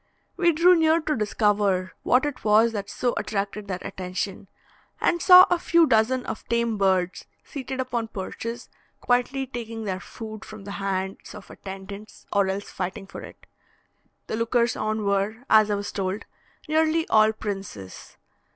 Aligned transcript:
We 0.35 0.51
drew 0.51 0.75
near 0.75 0.99
to 0.99 1.15
discover 1.15 1.93
what 2.01 2.25
it 2.25 2.43
was 2.43 2.71
that 2.71 2.89
so 2.89 3.13
attracted 3.17 3.67
their 3.67 3.77
attention, 3.83 4.47
and 4.99 5.21
saw 5.21 5.45
a 5.51 5.59
few 5.59 5.85
dozen 5.85 6.25
of 6.25 6.43
tame 6.49 6.79
birds 6.79 7.25
seated 7.43 7.79
upon 7.79 8.07
perches 8.07 8.67
quietly 8.99 9.45
taking 9.45 9.83
their 9.83 9.99
food 9.99 10.43
from 10.43 10.63
the 10.63 10.71
hands 10.81 11.35
of 11.35 11.51
attendants, 11.51 12.25
or 12.33 12.47
else 12.47 12.71
fighting 12.71 13.05
for 13.05 13.21
it. 13.21 13.45
The 14.25 14.37
lookers 14.37 14.75
on 14.75 15.05
were, 15.05 15.43
as 15.51 15.69
I 15.69 15.75
was 15.75 15.91
told, 15.91 16.25
nearly 16.67 17.07
all 17.09 17.31
princes. 17.31 18.17